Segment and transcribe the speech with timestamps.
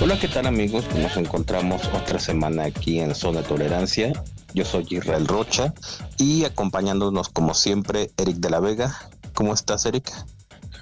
[0.00, 0.84] Hola, ¿qué tal amigos?
[0.94, 4.12] Nos encontramos otra semana aquí en Zona Tolerancia.
[4.54, 5.74] Yo soy Israel Rocha
[6.16, 8.96] y acompañándonos como siempre Eric de la Vega.
[9.34, 10.08] ¿Cómo estás, Eric?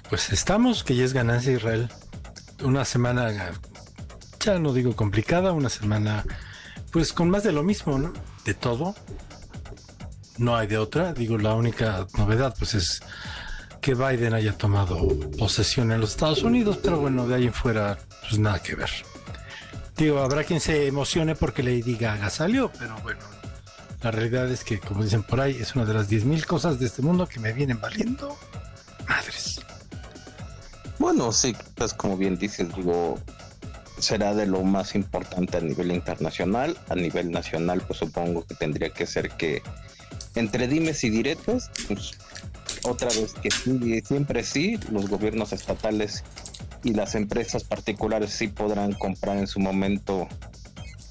[0.09, 1.89] Pues estamos, que ya es ganancia Israel.
[2.63, 3.51] Una semana,
[4.39, 6.23] ya no digo complicada, una semana
[6.91, 8.13] pues con más de lo mismo, ¿no?
[8.45, 8.93] De todo.
[10.37, 11.13] No hay de otra.
[11.13, 13.01] Digo, la única novedad pues es
[13.81, 15.07] que Biden haya tomado
[15.39, 18.91] posesión en los Estados Unidos, pero bueno, de ahí en fuera, pues nada que ver.
[19.97, 23.19] Digo, habrá quien se emocione porque Lady Gaga salió, pero bueno,
[24.03, 26.85] la realidad es que, como dicen por ahí, es una de las 10.000 cosas de
[26.85, 28.37] este mundo que me vienen valiendo
[29.07, 29.61] madres.
[30.99, 33.17] Bueno, sí, pues como bien dices, digo,
[33.97, 36.77] será de lo más importante a nivel internacional.
[36.89, 39.61] A nivel nacional, pues supongo que tendría que ser que
[40.35, 42.11] entre dimes y diretes, pues
[42.83, 46.23] otra vez que sí, siempre sí, los gobiernos estatales
[46.83, 50.27] y las empresas particulares sí podrán comprar en su momento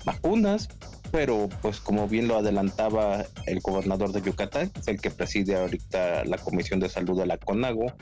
[0.05, 0.69] vacunas,
[1.13, 6.39] pero pues como bien lo adelantaba el gobernador de Yucatán, el que preside ahorita la
[6.39, 7.93] Comisión de Salud de la CONAGO,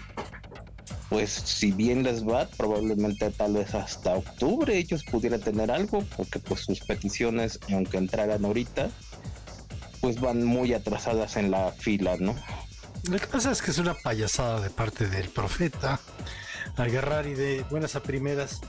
[1.09, 6.39] pues si bien les va, probablemente tal vez hasta octubre ellos pudieran tener algo, porque
[6.39, 8.89] pues sus peticiones, aunque entraran ahorita,
[10.01, 12.37] pues van muy atrasadas en la fila, ¿no?
[13.11, 15.99] Lo que pasa es que es una payasada de parte del profeta
[16.77, 18.61] agarrar y de buenas a primeras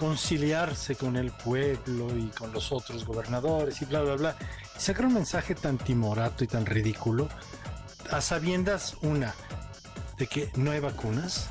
[0.00, 4.36] conciliarse con el pueblo y con los otros gobernadores y bla, bla, bla.
[4.78, 7.28] Sacar un mensaje tan timorato y tan ridículo
[8.10, 9.34] a sabiendas, una,
[10.16, 11.50] de que no hay vacunas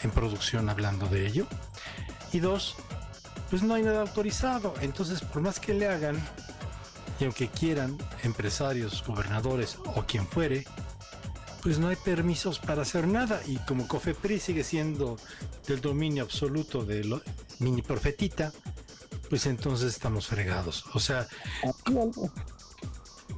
[0.00, 1.46] en producción hablando de ello.
[2.32, 2.74] Y dos,
[3.50, 4.72] pues no hay nada autorizado.
[4.80, 6.18] Entonces, por más que le hagan,
[7.20, 10.64] y aunque quieran empresarios, gobernadores o quien fuere,
[11.64, 13.40] pues no hay permisos para hacer nada.
[13.46, 15.16] Y como Cofepri sigue siendo
[15.66, 17.22] del dominio absoluto de lo,
[17.58, 18.52] mini profetita,
[19.30, 20.84] pues entonces estamos fregados.
[20.92, 21.26] O sea,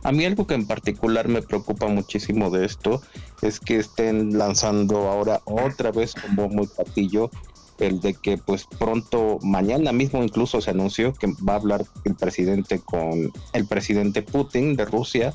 [0.03, 3.01] a mí algo que en particular me preocupa muchísimo de esto
[3.43, 7.31] es que estén lanzando ahora otra vez como muy patillo
[7.79, 12.15] el de que pues pronto mañana mismo incluso se anunció que va a hablar el
[12.15, 15.35] presidente con el presidente Putin de Rusia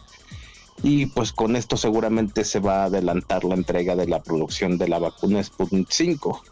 [0.84, 4.88] y pues con esto seguramente se va a adelantar la entrega de la producción de
[4.88, 6.44] la vacuna Sputnik 5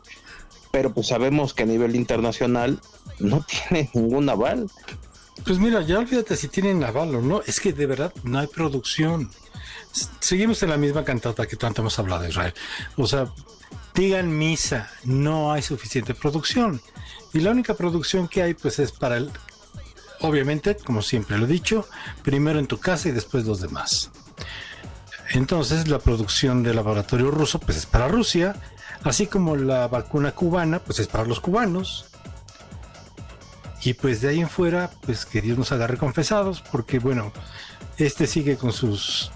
[0.71, 2.79] pero pues sabemos que a nivel internacional
[3.19, 4.69] no tiene ningún aval
[5.45, 8.47] pues mira, ya olvídate si tienen aval o no, es que de verdad no hay
[8.47, 9.31] producción.
[10.19, 12.53] Seguimos en la misma cantata que tanto hemos hablado de Israel.
[12.97, 13.31] O sea,
[13.93, 16.81] digan misa, no hay suficiente producción.
[17.33, 19.31] Y la única producción que hay, pues es para el,
[20.21, 21.87] obviamente, como siempre lo he dicho,
[22.23, 24.11] primero en tu casa y después los demás.
[25.31, 28.55] Entonces, la producción del laboratorio ruso, pues es para Rusia,
[29.03, 32.05] así como la vacuna cubana, pues es para los cubanos.
[33.83, 37.31] Y pues de ahí en fuera, pues que Dios nos agarre confesados, porque bueno,
[37.97, 39.31] este sigue con sus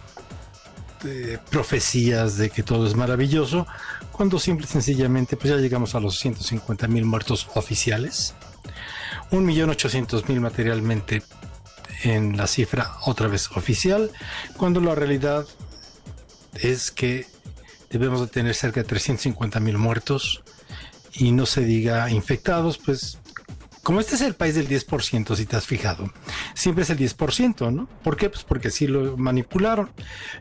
[1.05, 3.67] eh, profecías de que todo es maravilloso,
[4.11, 8.35] cuando simple y sencillamente pues ya llegamos a los 150 mil muertos oficiales,
[9.31, 11.23] 1.800.000 materialmente
[12.03, 14.11] en la cifra otra vez oficial,
[14.57, 15.45] cuando la realidad
[16.55, 17.25] es que
[17.89, 20.43] debemos de tener cerca de 350 mil muertos
[21.13, 23.19] y no se diga infectados, pues
[23.83, 26.11] como este es el país del 10%, si te has fijado,
[26.53, 27.87] siempre es el 10%, ¿no?
[28.01, 28.29] ¿Por qué?
[28.29, 29.91] Pues porque así lo manipularon.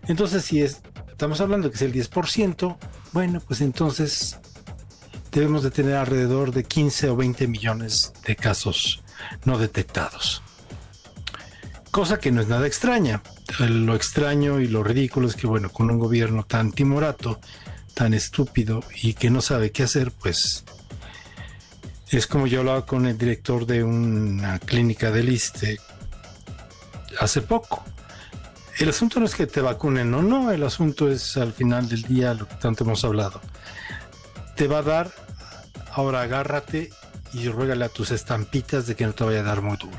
[0.06, 0.80] Entonces, si es,
[1.10, 2.76] estamos hablando que es el 10%,
[3.12, 4.38] bueno, pues entonces
[5.32, 9.02] debemos de tener alrededor de 15 o 20 millones de casos
[9.44, 10.42] no detectados.
[11.90, 13.22] Cosa que no es nada extraña.
[13.58, 17.40] Lo extraño y lo ridículo es que, bueno, con un gobierno tan timorato,
[17.94, 20.64] tan estúpido y que no sabe qué hacer, pues
[22.10, 25.78] es como yo hablaba con el director de una clínica del ISTE
[27.20, 27.84] hace poco.
[28.78, 32.02] El asunto no es que te vacunen o no, el asunto es al final del
[32.02, 33.40] día lo que tanto hemos hablado.
[34.56, 35.12] Te va a dar,
[35.92, 36.90] ahora agárrate
[37.32, 39.98] y ruégale a tus estampitas de que no te vaya a dar muy duro.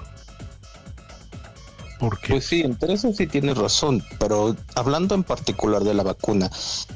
[1.99, 2.33] ¿Por qué?
[2.33, 6.49] Pues sí, entre eso sí tienes razón, pero hablando en particular de la vacuna,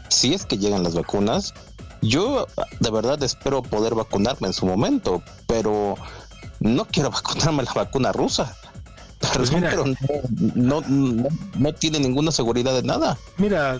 [0.10, 1.54] si es que llegan las vacunas,
[2.02, 2.48] yo
[2.80, 5.96] de verdad espero poder vacunarme en su momento, pero
[6.60, 8.56] no quiero vacunarme la vacuna rusa.
[9.34, 9.96] Pues pero no,
[10.56, 13.18] no, no, no, tiene ninguna seguridad de nada.
[13.38, 13.80] Mira,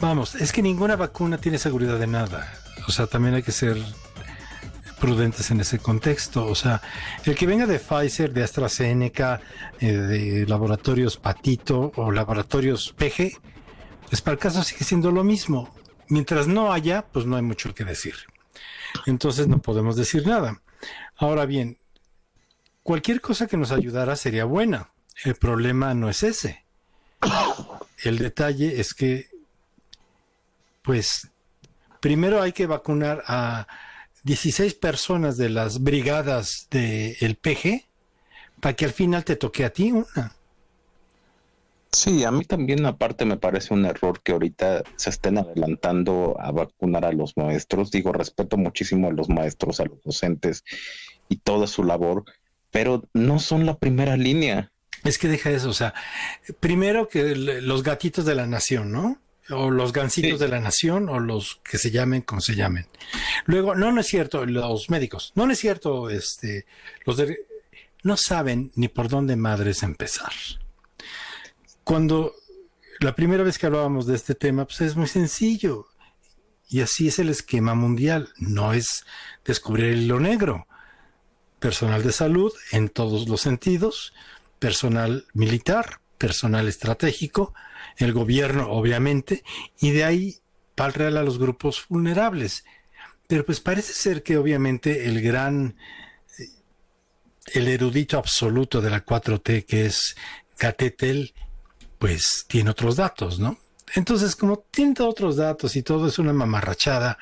[0.00, 2.52] vamos, es que ninguna vacuna tiene seguridad de nada.
[2.86, 3.76] O sea, también hay que ser
[4.98, 6.44] prudentes en ese contexto.
[6.44, 6.82] O sea,
[7.24, 9.40] el que venga de Pfizer, de AstraZeneca,
[9.80, 13.38] eh, de laboratorios Patito o laboratorios PG,
[14.08, 15.74] pues para el caso sigue siendo lo mismo.
[16.08, 18.14] Mientras no haya, pues no hay mucho que decir.
[19.06, 20.60] Entonces no podemos decir nada.
[21.16, 21.78] Ahora bien,
[22.82, 24.90] cualquier cosa que nos ayudara sería buena.
[25.24, 26.64] El problema no es ese.
[28.02, 29.28] El detalle es que,
[30.82, 31.28] pues,
[32.00, 33.66] primero hay que vacunar a
[34.28, 37.86] 16 personas de las brigadas del PG
[38.60, 40.34] para que al final te toque a ti una.
[41.90, 46.52] Sí, a mí también aparte me parece un error que ahorita se estén adelantando a
[46.52, 47.90] vacunar a los maestros.
[47.90, 50.62] Digo, respeto muchísimo a los maestros, a los docentes
[51.30, 52.24] y toda su labor,
[52.70, 54.70] pero no son la primera línea.
[55.04, 55.94] Es que deja eso, o sea,
[56.60, 59.18] primero que los gatitos de la nación, ¿no?
[59.50, 62.86] O los gancitos de la nación, o los que se llamen como se llamen.
[63.46, 66.66] Luego, no, no es cierto, los médicos, no, no es cierto, este,
[67.04, 67.36] los de,
[68.02, 70.32] no saben ni por dónde madres empezar.
[71.84, 72.34] Cuando
[73.00, 75.86] la primera vez que hablábamos de este tema, pues es muy sencillo.
[76.68, 78.28] Y así es el esquema mundial.
[78.38, 79.04] No es
[79.44, 80.66] descubrir el hilo negro.
[81.60, 84.12] Personal de salud en todos los sentidos,
[84.58, 87.54] personal militar, personal estratégico,
[87.98, 89.44] el gobierno obviamente,
[89.80, 90.36] y de ahí
[90.74, 92.64] pal real a los grupos vulnerables.
[93.26, 95.76] Pero pues parece ser que obviamente el gran,
[97.52, 100.16] el erudito absoluto de la 4T que es
[100.56, 101.34] Catetel
[101.98, 103.58] pues tiene otros datos, ¿no?
[103.94, 107.18] Entonces, como tiene otros datos y todo es una mamarrachada,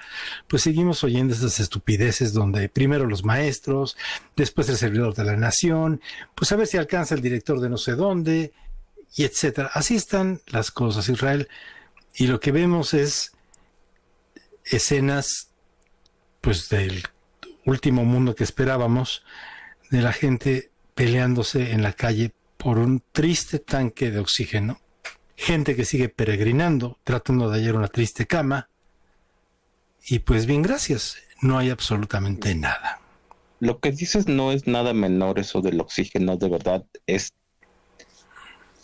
[0.49, 3.97] pues seguimos oyendo esas estupideces donde primero los maestros,
[4.35, 6.01] después el servidor de la nación,
[6.35, 8.53] pues a ver si alcanza el director de no sé dónde,
[9.15, 9.71] y etcétera.
[9.73, 11.49] Así están las cosas, Israel.
[12.15, 13.33] Y lo que vemos es
[14.65, 15.51] escenas,
[16.41, 17.05] pues del
[17.65, 19.23] último mundo que esperábamos,
[19.91, 24.81] de la gente peleándose en la calle por un triste tanque de oxígeno,
[25.37, 28.71] gente que sigue peregrinando, tratando de hallar una triste cama,
[30.09, 33.01] y pues bien, gracias, no hay absolutamente nada.
[33.59, 37.33] Lo que dices no es nada menor eso del oxígeno, de verdad, es...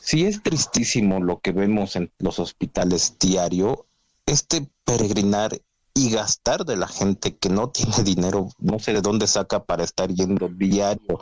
[0.05, 3.87] Sí es tristísimo lo que vemos en los hospitales diario,
[4.27, 5.61] este peregrinar
[5.95, 9.85] y gastar de la gente que no tiene dinero, no sé de dónde saca para
[9.85, 11.21] estar yendo diario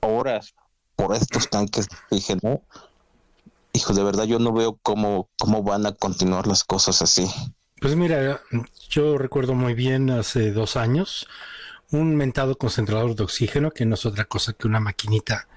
[0.00, 0.54] horas
[0.96, 2.62] por estos tanques de oxígeno,
[3.72, 7.26] hijo, de verdad yo no veo cómo, cómo van a continuar las cosas así.
[7.80, 8.42] Pues mira,
[8.90, 11.26] yo recuerdo muy bien hace dos años
[11.90, 15.48] un mentado concentrador de oxígeno, que no es otra cosa que una maquinita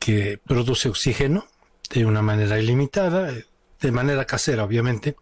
[0.00, 1.44] que produce oxígeno
[1.90, 3.32] de una manera ilimitada,
[3.80, 5.16] de manera casera, obviamente,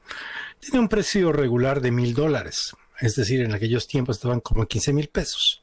[0.60, 2.74] tiene un precio regular de mil dólares.
[3.00, 5.60] Es decir, en aquellos tiempos estaban como 15 mil pesos.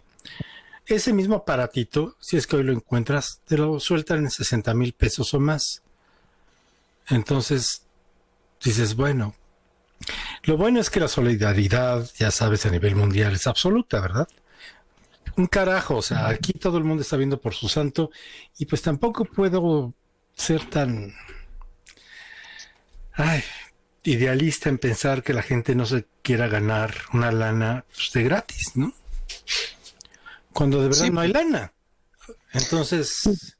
[0.86, 4.94] Ese mismo aparatito, si es que hoy lo encuentras, te lo sueltan en 60 mil
[4.94, 5.82] pesos o más.
[7.08, 7.84] Entonces,
[8.64, 9.36] dices, bueno,
[10.44, 14.28] lo bueno es que la solidaridad, ya sabes, a nivel mundial es absoluta, ¿verdad?
[15.38, 18.10] Un carajo, o sea, aquí todo el mundo está viendo por su santo
[18.58, 19.94] y pues tampoco puedo
[20.36, 21.14] ser tan
[23.14, 23.44] ay,
[24.04, 28.72] idealista en pensar que la gente no se quiera ganar una lana pues, de gratis,
[28.76, 28.94] ¿no?
[30.56, 31.74] cuando de verdad no hay lana.
[32.54, 33.58] Entonces,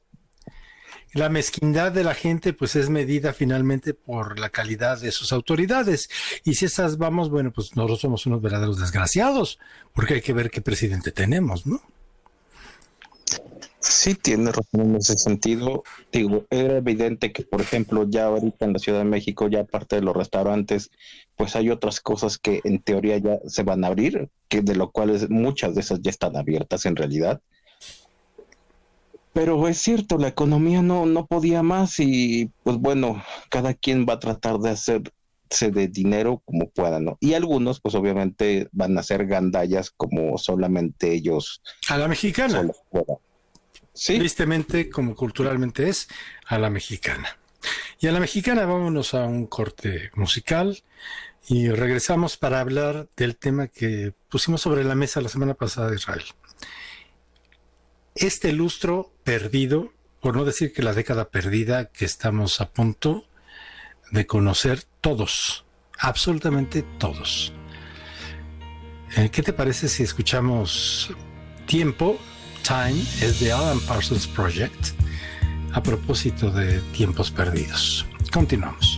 [1.12, 6.08] la mezquindad de la gente pues es medida finalmente por la calidad de sus autoridades.
[6.42, 9.58] Y si esas vamos, bueno, pues nosotros somos unos verdaderos desgraciados,
[9.92, 11.82] porque hay que ver qué presidente tenemos, ¿no?
[13.88, 15.84] Sí, tiene razón en ese sentido.
[16.10, 19.96] Digo, era evidente que, por ejemplo, ya ahorita en la Ciudad de México, ya aparte
[19.96, 20.90] de los restaurantes,
[21.36, 24.90] pues hay otras cosas que en teoría ya se van a abrir, que de lo
[24.90, 27.40] cual muchas de esas ya están abiertas en realidad.
[29.32, 34.14] Pero es cierto, la economía no, no podía más y pues bueno, cada quien va
[34.14, 37.18] a tratar de hacerse de dinero como pueda, ¿no?
[37.20, 41.62] Y algunos pues obviamente van a hacer gandallas como solamente ellos.
[41.88, 42.68] A la mexicana.
[44.04, 46.08] Tristemente, como culturalmente es,
[46.46, 47.38] a la mexicana.
[47.98, 50.82] Y a la mexicana vámonos a un corte musical
[51.48, 55.96] y regresamos para hablar del tema que pusimos sobre la mesa la semana pasada de
[55.96, 56.24] Israel.
[58.14, 63.28] Este lustro perdido, por no decir que la década perdida que estamos a punto
[64.10, 65.64] de conocer todos,
[65.98, 67.52] absolutamente todos.
[69.16, 71.10] Eh, ¿Qué te parece si escuchamos
[71.66, 72.18] Tiempo?
[72.66, 74.88] Time es de Alan Parsons Project
[75.72, 78.04] a propósito de tiempos perdidos.
[78.32, 78.95] Continuamos.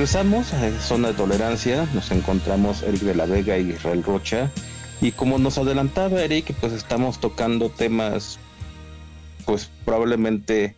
[0.00, 4.50] Regresamos a Zona de Tolerancia, nos encontramos Eric de la Vega y Israel Rocha.
[5.02, 8.38] Y como nos adelantaba Eric, pues estamos tocando temas,
[9.44, 10.74] pues probablemente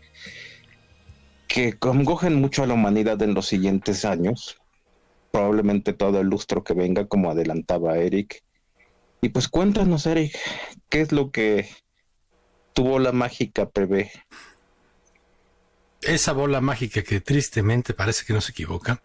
[1.46, 4.60] que congojen mucho a la humanidad en los siguientes años.
[5.30, 8.42] Probablemente todo el lustro que venga, como adelantaba Eric.
[9.20, 10.36] Y pues cuéntanos, Eric,
[10.88, 11.68] ¿qué es lo que
[12.72, 14.10] tuvo la mágica prevé
[16.02, 19.02] esa bola mágica que tristemente parece que no se equivoca,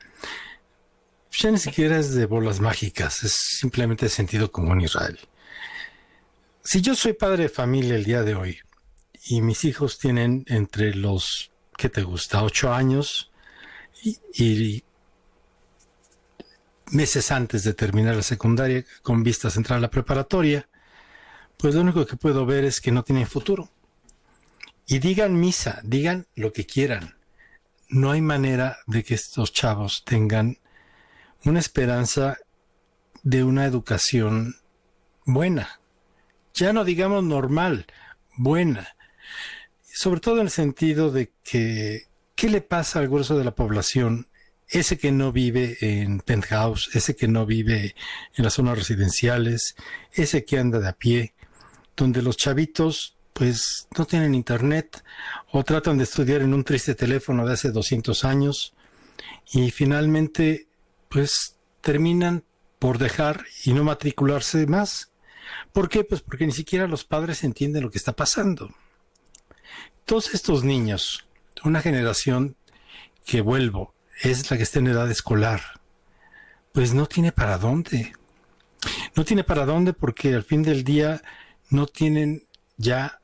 [1.32, 5.20] ya ni siquiera es de bolas mágicas, es simplemente sentido común Israel.
[6.63, 8.60] Si yo soy padre de familia el día de hoy
[9.25, 13.32] y mis hijos tienen entre los, ¿qué te gusta?, ocho años
[14.34, 14.84] y,
[16.92, 20.70] meses antes de terminar la secundaria con vistas a entrar a la preparatoria,
[21.58, 23.70] pues lo único que puedo ver es que no tienen futuro.
[24.89, 27.17] Y digan misa, digan lo que quieran.
[27.89, 30.60] No hay manera de que estos chavos tengan
[31.44, 32.38] una esperanza
[33.22, 34.56] de una educación
[35.25, 35.82] buena.
[36.53, 37.86] Ya no digamos normal,
[38.38, 38.96] buena.
[39.84, 42.03] Sobre todo en el sentido de que,
[42.36, 44.27] ¿qué le pasa al grueso de la población?
[44.70, 47.94] Ese que no vive en penthouse, ese que no vive
[48.36, 49.75] en las zonas residenciales,
[50.13, 51.34] ese que anda de a pie,
[51.98, 55.03] donde los chavitos pues no tienen internet
[55.51, 58.74] o tratan de estudiar en un triste teléfono de hace 200 años
[59.51, 60.67] y finalmente
[61.08, 62.44] pues terminan
[62.79, 65.12] por dejar y no matricularse más.
[65.72, 66.03] ¿Por qué?
[66.03, 68.74] Pues porque ni siquiera los padres entienden lo que está pasando.
[70.06, 71.27] Todos estos niños,
[71.63, 72.56] una generación
[73.24, 75.62] que vuelvo, es la que está en edad escolar,
[76.74, 78.13] pues no tiene para dónde.
[79.15, 81.22] No tiene para dónde porque al fin del día
[81.70, 82.41] no tienen
[82.77, 83.20] ya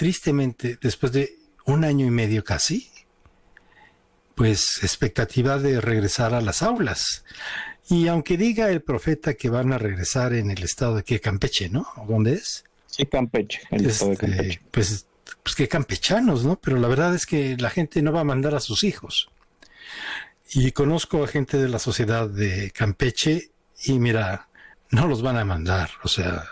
[0.00, 2.90] tristemente, después de un año y medio casi,
[4.34, 7.22] pues expectativa de regresar a las aulas.
[7.90, 11.68] Y aunque diga el profeta que van a regresar en el estado de que Campeche,
[11.68, 11.86] ¿no?
[12.08, 12.64] ¿Dónde es?
[12.86, 14.60] Sí, Campeche, el estado de este, Campeche.
[14.70, 15.06] Pues,
[15.42, 16.58] pues que campechanos, ¿no?
[16.58, 19.28] Pero la verdad es que la gente no va a mandar a sus hijos.
[20.54, 23.50] Y conozco a gente de la sociedad de Campeche
[23.84, 24.48] y mira,
[24.88, 26.46] no los van a mandar, o sea,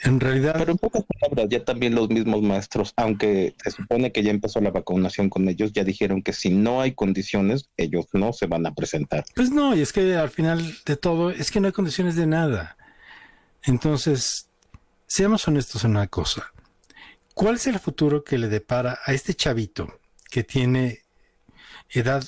[0.00, 0.54] en realidad.
[0.58, 4.60] Pero en pocas palabras, ya también los mismos maestros, aunque se supone que ya empezó
[4.60, 8.66] la vacunación con ellos, ya dijeron que si no hay condiciones, ellos no se van
[8.66, 9.24] a presentar.
[9.34, 12.26] Pues no, y es que al final de todo, es que no hay condiciones de
[12.26, 12.76] nada.
[13.64, 14.48] Entonces,
[15.06, 16.52] seamos honestos en una cosa.
[17.34, 21.02] ¿Cuál es el futuro que le depara a este chavito que tiene
[21.90, 22.24] edad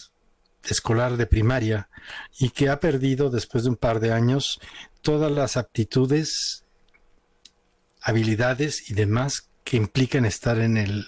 [0.64, 1.88] escolar de primaria
[2.38, 4.60] y que ha perdido después de un par de años
[5.02, 6.64] todas las aptitudes
[8.02, 11.06] habilidades y demás que implican estar en el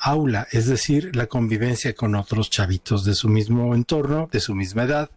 [0.00, 4.84] aula, es decir, la convivencia con otros chavitos de su mismo entorno, de su misma
[4.84, 5.10] edad,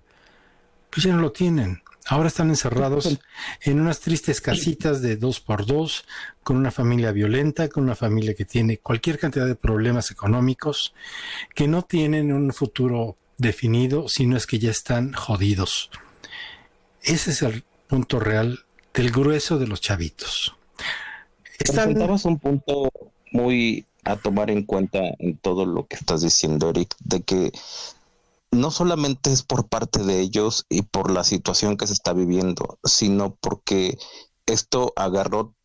[0.89, 1.81] pues ya no lo tienen.
[2.05, 3.17] Ahora están encerrados
[3.61, 6.05] en unas tristes casitas de dos por dos,
[6.43, 10.93] con una familia violenta, con una familia que tiene cualquier cantidad de problemas económicos,
[11.55, 15.89] que no tienen un futuro definido, sino es que ya están jodidos.
[17.01, 20.55] Ese es el punto real del grueso de los chavitos.
[21.59, 21.97] Están...
[22.01, 22.89] un punto
[23.31, 27.51] muy a tomar en cuenta en todo lo que estás diciendo, Eric, de que
[28.51, 32.77] no solamente es por parte de ellos y por la situación que se está viviendo,
[32.83, 33.97] sino porque
[34.45, 35.55] esto agarró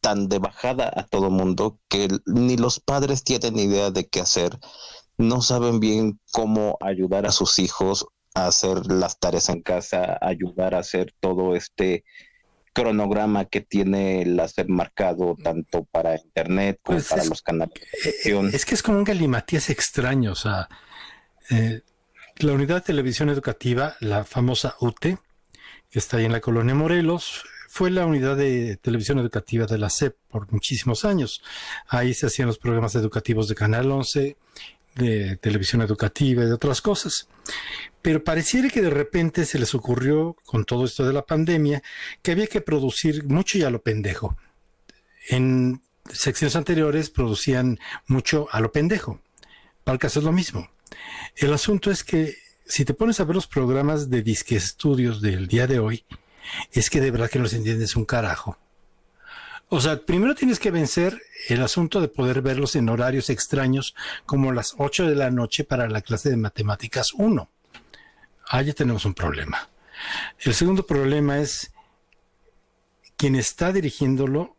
[0.00, 4.58] tan de bajada a todo mundo que ni los padres tienen idea de qué hacer,
[5.18, 10.74] no saben bien cómo ayudar a sus hijos a hacer las tareas en casa, ayudar
[10.74, 12.04] a hacer todo este
[12.72, 17.74] cronograma que tiene el hacer marcado tanto para internet como Pues para es- los canales.
[17.74, 18.50] de televisión.
[18.54, 20.68] Es que es como un galimatías extraño, o sea,
[21.50, 21.82] eh,
[22.38, 25.18] la unidad de televisión educativa, la famosa UTE,
[25.90, 29.90] que está ahí en la colonia Morelos, fue la unidad de televisión educativa de la
[29.90, 31.42] SEP por muchísimos años.
[31.86, 34.36] Ahí se hacían los programas educativos de Canal 11,
[34.94, 37.28] de televisión educativa y de otras cosas.
[38.02, 41.82] Pero pareciera que de repente se les ocurrió, con todo esto de la pandemia,
[42.22, 44.36] que había que producir mucho y a lo pendejo.
[45.28, 49.20] En secciones anteriores producían mucho a lo pendejo.
[49.84, 50.70] Para el caso es lo mismo.
[51.36, 52.34] El asunto es que
[52.66, 56.04] si te pones a ver los programas de disque estudios del día de hoy,
[56.72, 58.58] es que de verdad que no los entiendes un carajo.
[59.72, 63.94] O sea, primero tienes que vencer el asunto de poder verlos en horarios extraños
[64.26, 67.48] como las 8 de la noche para la clase de matemáticas 1.
[68.48, 69.68] Ah, ya tenemos un problema.
[70.40, 71.70] El segundo problema es
[73.16, 74.56] quien está dirigiéndolo,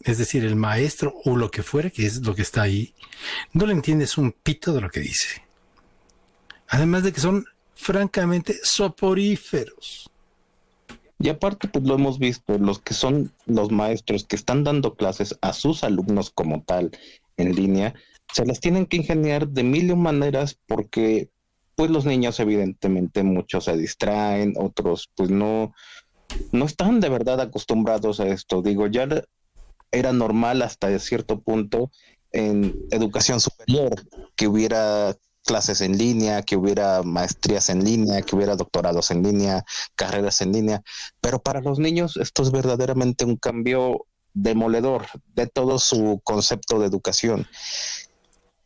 [0.00, 2.94] es decir, el maestro o lo que fuera, que es lo que está ahí,
[3.52, 5.44] no le entiendes un pito de lo que dice.
[6.68, 10.10] Además de que son francamente soporíferos.
[11.18, 15.38] Y aparte, pues lo hemos visto, los que son los maestros que están dando clases
[15.40, 16.90] a sus alumnos como tal
[17.36, 17.94] en línea,
[18.32, 21.30] se las tienen que ingeniar de mil maneras porque
[21.74, 25.74] pues los niños evidentemente muchos se distraen, otros pues no,
[26.52, 28.62] no están de verdad acostumbrados a esto.
[28.62, 29.06] Digo, ya
[29.92, 31.90] era normal hasta cierto punto
[32.32, 33.94] en educación superior
[34.34, 39.64] que hubiera clases en línea, que hubiera maestrías en línea, que hubiera doctorados en línea,
[39.94, 40.82] carreras en línea,
[41.20, 46.86] pero para los niños esto es verdaderamente un cambio demoledor de todo su concepto de
[46.86, 47.46] educación.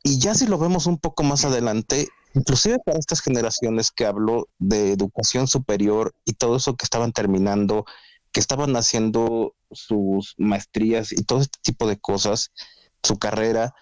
[0.02, 4.48] Y ya si lo vemos un poco más adelante, inclusive para estas generaciones que hablo
[4.58, 7.84] de educación superior y todo eso que estaban terminando,
[8.32, 12.50] que estaban haciendo sus maestrías y todo este tipo de cosas,
[13.02, 13.74] su carrera,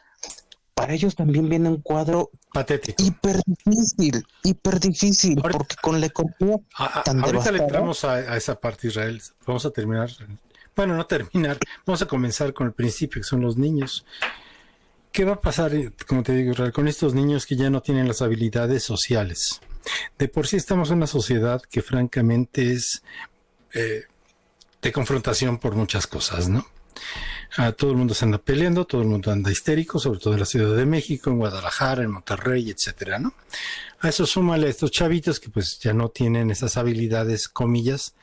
[0.79, 3.03] para ellos también viene un cuadro Patético.
[3.03, 8.05] hiper difícil, hiper difícil, Ahorita- porque con la economía A- a- tan ahorita le entramos
[8.05, 9.21] a, a esa parte, Israel.
[9.47, 10.11] Vamos a terminar.
[10.77, 11.59] Bueno, no terminar.
[11.85, 14.05] Vamos a comenzar con el principio, que son los niños.
[15.11, 15.73] ¿Qué va a pasar,
[16.07, 19.61] como te digo, Israel, con estos niños que ya no tienen las habilidades sociales?
[20.19, 23.03] De por sí estamos en una sociedad que francamente es
[23.75, 24.03] eh,
[24.83, 26.67] de confrontación por muchas cosas, ¿no?
[27.77, 30.47] Todo el mundo se anda peleando, todo el mundo anda histérico, sobre todo en la
[30.47, 33.35] Ciudad de México, en Guadalajara, en Monterrey, etcétera, ¿no?
[34.01, 38.15] A eso súmale a estos chavitos que pues ya no tienen esas habilidades, comillas,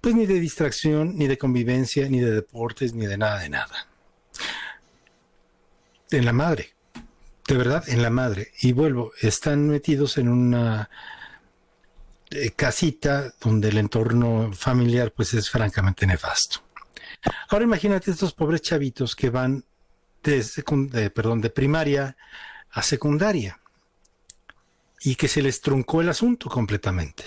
[0.00, 3.88] pues ni de distracción, ni de convivencia, ni de deportes, ni de nada de nada.
[6.10, 6.74] En la madre,
[7.48, 8.52] de verdad, en la madre.
[8.60, 10.88] Y vuelvo, están metidos en una
[12.30, 16.60] eh, casita donde el entorno familiar pues es francamente nefasto.
[17.48, 19.64] Ahora imagínate estos pobres chavitos que van
[20.22, 22.16] de, de, de primaria
[22.70, 23.60] a secundaria
[25.00, 27.24] y que se les truncó el asunto completamente.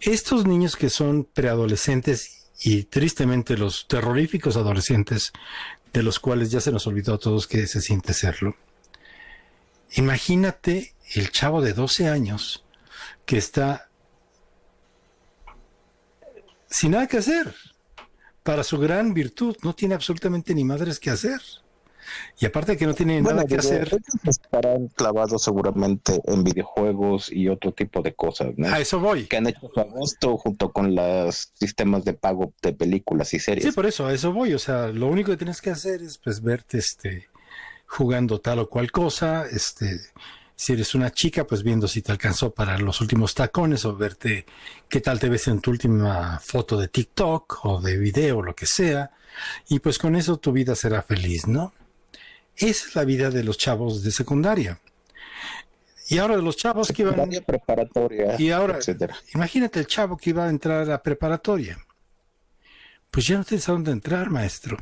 [0.00, 5.32] Estos niños que son preadolescentes y tristemente los terroríficos adolescentes,
[5.92, 8.56] de los cuales ya se nos olvidó a todos que se siente serlo,
[9.94, 12.64] imagínate el chavo de 12 años
[13.26, 13.90] que está
[16.68, 17.54] sin nada que hacer.
[18.42, 21.40] Para su gran virtud, no tiene absolutamente ni madres que hacer.
[22.40, 23.88] Y aparte que no tiene nada que hacer,
[24.24, 28.68] estarán clavados seguramente en videojuegos y otro tipo de cosas, ¿no?
[28.68, 29.26] a eso voy.
[29.26, 33.64] que han hecho su agosto junto con los sistemas de pago de películas y series.
[33.64, 34.54] Sí, por eso, a eso voy.
[34.54, 37.28] O sea, lo único que tienes que hacer es pues verte este
[37.86, 40.00] jugando tal o cual cosa, este
[40.54, 44.46] si eres una chica, pues viendo si te alcanzó para los últimos tacones o verte
[44.88, 48.66] qué tal te ves en tu última foto de TikTok o de video, lo que
[48.66, 49.10] sea.
[49.68, 51.72] Y pues con eso tu vida será feliz, ¿no?
[52.56, 54.80] Esa es la vida de los chavos de secundaria.
[56.08, 57.30] Y ahora de los chavos que iban...
[57.46, 59.16] Preparatoria, Y ahora, etcétera.
[59.34, 61.78] imagínate el chavo que iba a entrar a preparatoria.
[63.10, 64.76] Pues ya no tienes a dónde entrar, maestro.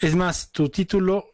[0.00, 1.32] Es más, tu título,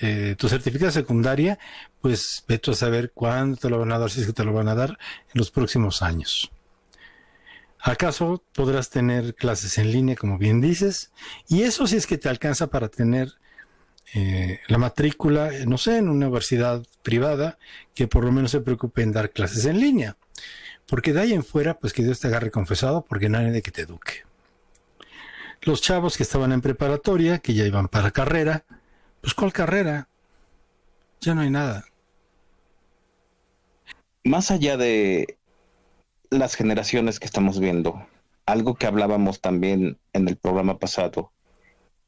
[0.00, 1.58] eh, tu certificado de secundaria,
[2.00, 4.44] pues ve tú a saber cuándo te lo van a dar, si es que te
[4.44, 6.50] lo van a dar en los próximos años.
[7.80, 11.12] ¿Acaso podrás tener clases en línea, como bien dices?
[11.48, 13.34] Y eso si es que te alcanza para tener
[14.14, 17.58] eh, la matrícula, no sé, en una universidad privada,
[17.94, 20.16] que por lo menos se preocupe en dar clases en línea.
[20.86, 23.82] Porque de ahí en fuera, pues que Dios te agarre confesado, porque nadie que te
[23.82, 24.24] eduque.
[25.62, 28.64] Los chavos que estaban en preparatoria, que ya iban para carrera,
[29.20, 30.08] pues ¿cuál carrera?
[31.20, 31.84] Ya no hay nada.
[34.24, 35.38] Más allá de
[36.30, 38.06] las generaciones que estamos viendo,
[38.46, 41.32] algo que hablábamos también en el programa pasado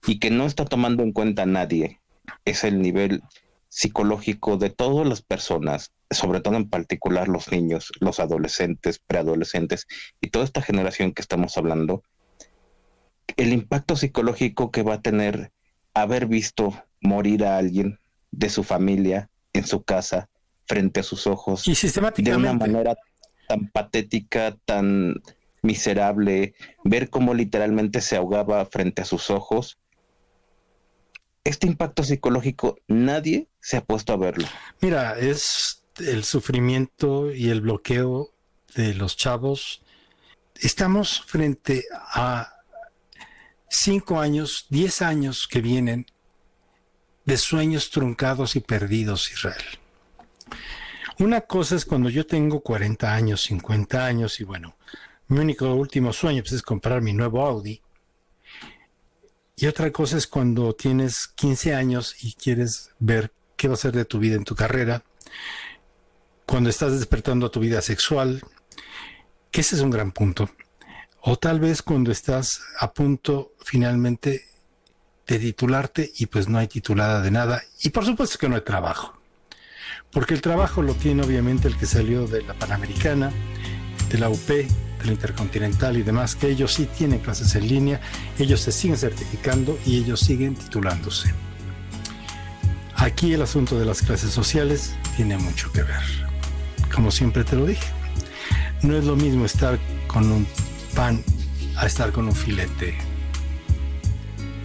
[0.07, 2.01] y que no está tomando en cuenta nadie,
[2.44, 3.23] es el nivel
[3.68, 9.87] psicológico de todas las personas, sobre todo en particular los niños, los adolescentes, preadolescentes
[10.20, 12.03] y toda esta generación que estamos hablando,
[13.37, 15.53] el impacto psicológico que va a tener
[15.94, 17.99] haber visto morir a alguien
[18.31, 20.29] de su familia en su casa
[20.67, 22.47] frente a sus ojos y sistemáticamente.
[22.47, 22.97] de una manera
[23.49, 25.21] tan patética, tan
[25.63, 29.79] miserable, ver cómo literalmente se ahogaba frente a sus ojos.
[31.43, 34.47] Este impacto psicológico nadie se ha puesto a verlo.
[34.81, 38.31] Mira, es el sufrimiento y el bloqueo
[38.77, 39.83] de los chavos.
[40.55, 41.85] Estamos frente
[42.15, 42.53] a
[43.69, 46.07] cinco años, diez años que vienen
[47.25, 49.65] de sueños truncados y perdidos, Israel.
[51.19, 54.77] Una cosa es cuando yo tengo 40 años, 50 años y bueno,
[55.29, 57.83] mi único último sueño pues, es comprar mi nuevo Audi.
[59.57, 63.93] Y otra cosa es cuando tienes 15 años y quieres ver qué va a ser
[63.93, 65.05] de tu vida en tu carrera,
[66.47, 68.43] cuando estás despertando tu vida sexual,
[69.51, 70.51] que ese es un gran punto.
[71.21, 74.47] O tal vez cuando estás a punto finalmente
[75.31, 77.62] de titularte y pues no hay titulada de nada.
[77.83, 79.16] Y por supuesto que no hay trabajo.
[80.11, 83.31] Porque el trabajo lo tiene obviamente el que salió de la Panamericana,
[84.11, 84.66] de la UP, de
[85.05, 88.01] la Intercontinental y demás, que ellos sí tienen clases en línea,
[88.40, 91.33] ellos se siguen certificando y ellos siguen titulándose.
[92.97, 96.03] Aquí el asunto de las clases sociales tiene mucho que ver.
[96.93, 97.87] Como siempre te lo dije,
[98.83, 100.45] no es lo mismo estar con un
[100.97, 101.23] pan
[101.77, 103.10] a estar con un filete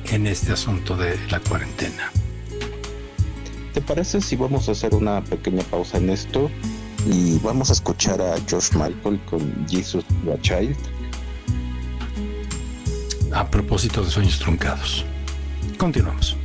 [0.09, 2.11] en este asunto de la cuarentena.
[3.73, 6.49] ¿Te parece si vamos a hacer una pequeña pausa en esto
[7.05, 10.77] y vamos a escuchar a George Michael con Jesus the Child?
[13.33, 15.05] A propósito de sueños truncados.
[15.77, 16.37] Continuamos.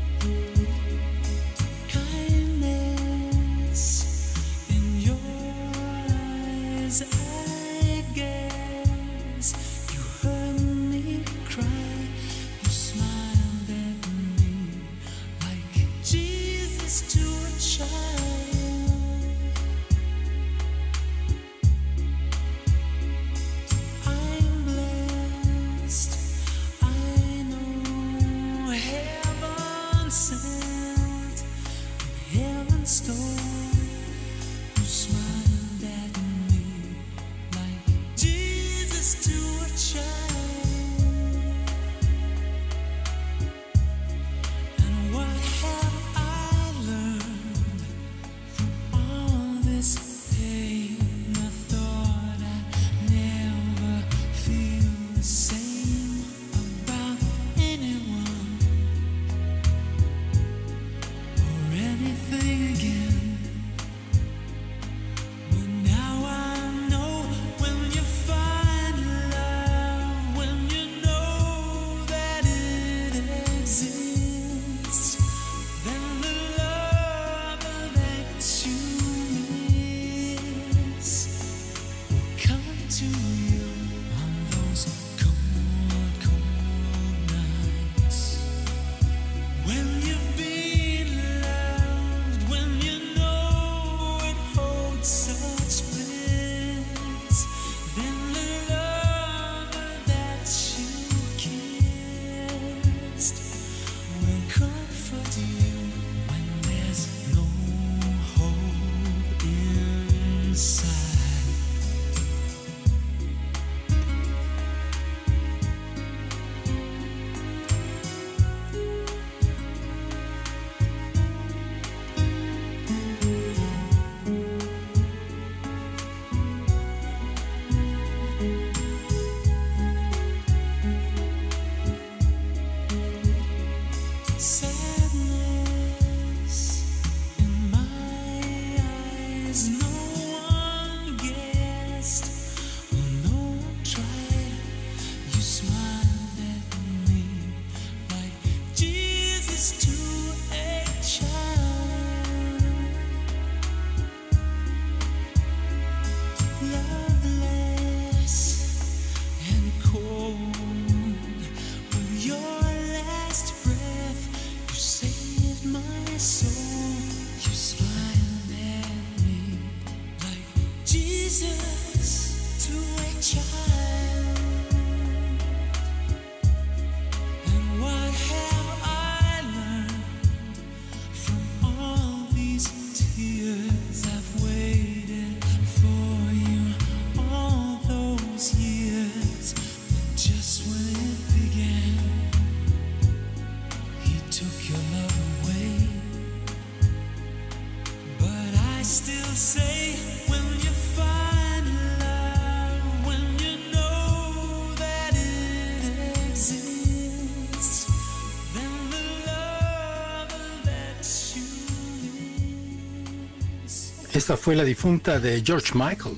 [214.36, 216.14] Fue la difunta de George Michael.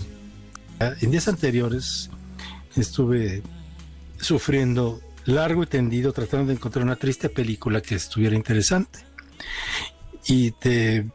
[1.00, 2.10] En días anteriores
[2.76, 3.42] estuve
[4.18, 9.00] sufriendo largo y tendido tratando de encontrar una triste película que estuviera interesante.
[10.26, 11.10] Y te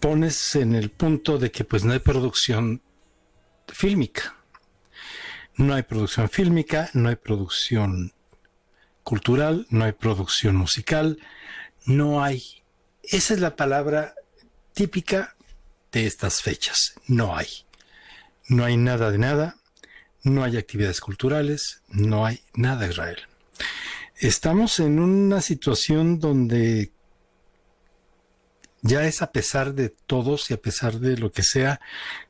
[0.00, 2.82] pones en el punto de que pues no hay producción
[3.68, 4.34] fílmica.
[5.56, 8.12] No hay producción fílmica, no hay producción
[9.04, 11.18] cultural, no hay producción musical,
[11.84, 12.42] no hay...
[13.04, 14.14] Esa es la palabra
[14.74, 15.35] típica
[15.96, 16.94] de estas fechas.
[17.06, 17.46] No hay.
[18.48, 19.56] No hay nada de nada,
[20.22, 23.16] no hay actividades culturales, no hay nada Israel.
[24.18, 26.92] Estamos en una situación donde
[28.82, 31.80] ya es a pesar de todos y a pesar de lo que sea,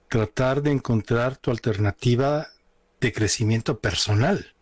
[0.09, 2.46] tratar de encontrar tu alternativa
[3.00, 4.55] de crecimiento personal.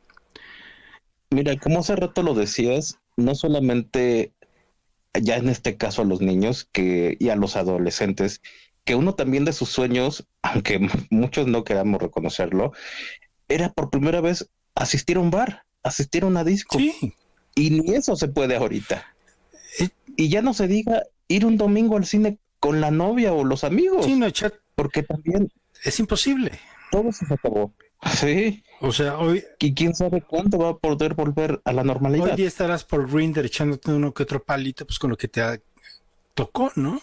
[1.30, 4.32] Mira, como hace rato lo decías, no solamente
[5.12, 8.40] ya en este caso a los niños que, y a los adolescentes,
[8.84, 12.72] que uno también de sus sueños, aunque muchos no queramos reconocerlo,
[13.48, 16.78] era por primera vez asistir a un bar, asistir a una disco.
[16.78, 17.14] Sí.
[17.54, 19.14] Y ni eso se puede ahorita.
[20.16, 23.64] Y ya no se diga ir un domingo al cine con la novia o los
[23.64, 24.04] amigos.
[24.04, 24.54] Sí, no, chat.
[24.74, 25.52] Porque también...
[25.84, 26.52] Es imposible.
[26.90, 27.72] Todo se acabó.
[28.16, 28.64] Sí.
[28.80, 29.44] O sea, hoy...
[29.58, 32.30] Y quién sabe cuándo va a poder volver a la normalidad.
[32.30, 35.42] Hoy día estarás por Grinder echándote uno que otro palito, pues con lo que te
[36.34, 37.00] tocó, ¿no?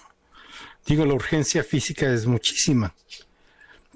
[0.86, 2.96] Digo, la urgencia física es muchísima.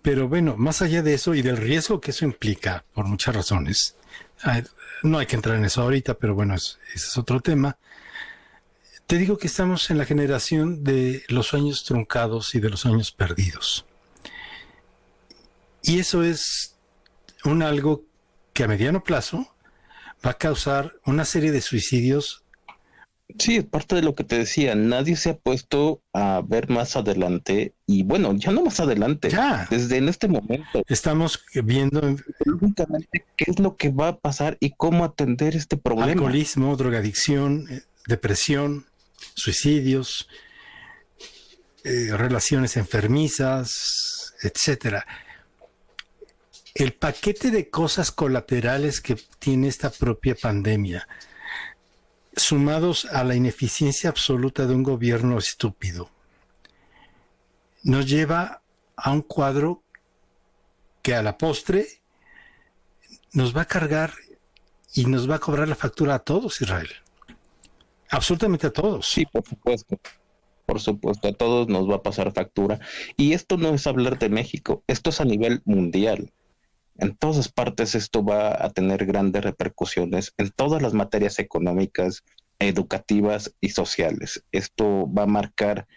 [0.01, 3.95] Pero bueno, más allá de eso y del riesgo que eso implica, por muchas razones,
[5.03, 7.77] no hay que entrar en eso ahorita, pero bueno, ese es otro tema.
[9.07, 13.11] Te digo que estamos en la generación de los sueños truncados y de los sueños
[13.11, 13.85] perdidos.
[15.81, 16.75] Y eso es
[17.43, 18.03] un algo
[18.53, 19.55] que a mediano plazo
[20.25, 22.44] va a causar una serie de suicidios
[23.39, 26.95] Sí, es parte de lo que te decía, nadie se ha puesto a ver más
[26.95, 29.67] adelante y bueno, ya no más adelante, ya.
[29.69, 30.83] desde en este momento.
[30.87, 32.01] Estamos viendo
[32.45, 36.11] únicamente qué es lo que va a pasar y cómo atender este problema.
[36.11, 38.85] Alcoholismo, drogadicción, eh, depresión,
[39.33, 40.29] suicidios,
[41.83, 45.05] eh, relaciones enfermizas, etcétera.
[46.75, 51.07] El paquete de cosas colaterales que tiene esta propia pandemia
[52.35, 56.09] sumados a la ineficiencia absoluta de un gobierno estúpido,
[57.83, 58.61] nos lleva
[58.95, 59.83] a un cuadro
[61.01, 61.85] que a la postre
[63.33, 64.13] nos va a cargar
[64.93, 66.89] y nos va a cobrar la factura a todos, Israel.
[68.09, 69.07] Absolutamente a todos.
[69.07, 69.99] Sí, por supuesto.
[70.65, 72.79] Por supuesto, a todos nos va a pasar factura.
[73.17, 76.31] Y esto no es hablar de México, esto es a nivel mundial.
[76.97, 82.23] En todas partes esto va a tener grandes repercusiones en todas las materias económicas,
[82.59, 84.43] educativas y sociales.
[84.51, 85.87] Esto va a marcar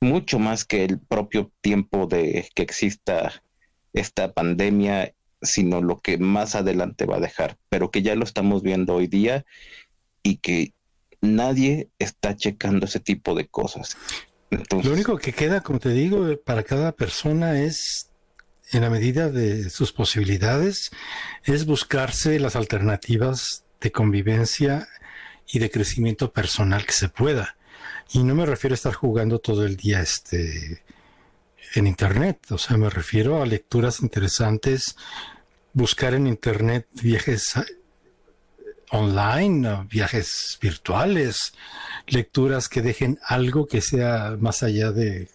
[0.00, 3.42] mucho más que el propio tiempo de que exista
[3.92, 8.62] esta pandemia, sino lo que más adelante va a dejar, pero que ya lo estamos
[8.62, 9.44] viendo hoy día
[10.22, 10.72] y que
[11.20, 13.96] nadie está checando ese tipo de cosas.
[14.50, 18.10] lo único que queda, como te digo, para cada persona es
[18.70, 20.90] en la medida de sus posibilidades,
[21.44, 24.88] es buscarse las alternativas de convivencia
[25.46, 27.56] y de crecimiento personal que se pueda.
[28.12, 30.82] Y no me refiero a estar jugando todo el día este,
[31.74, 34.96] en Internet, o sea, me refiero a lecturas interesantes,
[35.72, 37.64] buscar en Internet viajes eh,
[38.90, 41.52] online, viajes virtuales,
[42.06, 45.28] lecturas que dejen algo que sea más allá de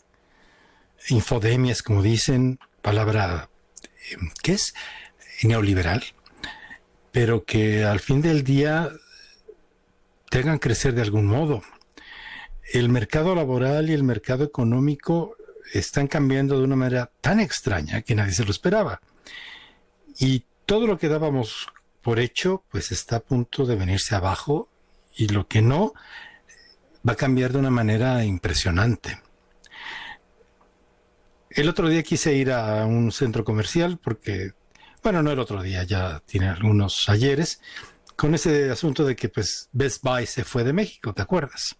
[1.09, 3.49] infodemias, como dicen, palabra
[4.11, 4.75] eh, que es
[5.41, 6.03] neoliberal,
[7.11, 8.91] pero que al fin del día
[10.29, 11.63] tengan crecer de algún modo.
[12.71, 15.35] El mercado laboral y el mercado económico
[15.73, 19.01] están cambiando de una manera tan extraña que nadie se lo esperaba.
[20.19, 21.67] Y todo lo que dábamos
[22.01, 24.69] por hecho, pues está a punto de venirse abajo
[25.15, 25.93] y lo que no,
[27.07, 29.19] va a cambiar de una manera impresionante.
[31.55, 34.53] El otro día quise ir a un centro comercial porque,
[35.03, 37.61] bueno, no el otro día, ya tiene algunos ayeres,
[38.15, 41.75] con ese asunto de que pues Best Buy se fue de México, ¿te acuerdas?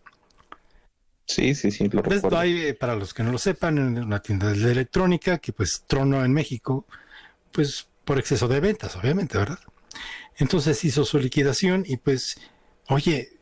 [1.25, 4.51] Sí, sí, sí, lo Best Buy, eh, para los que no lo sepan, una tienda
[4.51, 6.85] de electrónica que pues tronó en México,
[7.51, 9.59] pues por exceso de ventas, obviamente, ¿verdad?
[10.37, 12.35] Entonces hizo su liquidación y pues,
[12.89, 13.39] oye,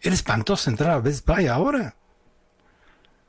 [0.00, 1.96] era espantoso entrar a Best Buy ahora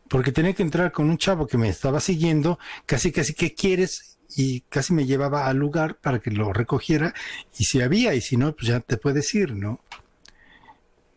[0.10, 4.18] porque tenía que entrar con un chavo que me estaba siguiendo, casi casi, ¿qué quieres?
[4.36, 7.13] Y casi me llevaba al lugar para que lo recogiera,
[7.58, 9.82] y si había, y si no, pues ya te puedes ir, ¿no?